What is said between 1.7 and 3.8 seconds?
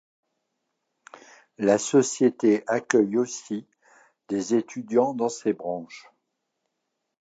société accueille aussi